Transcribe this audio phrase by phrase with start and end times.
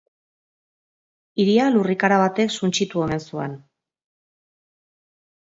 [1.43, 3.55] Hiria lurrikara batek suntsitu omen zuen.